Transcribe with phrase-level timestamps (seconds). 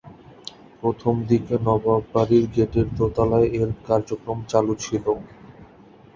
[0.79, 5.05] প্রথমদিকে নবাব বাড়ীর গেটের দোতালায় এর কার্যক্রম চালু ছিল।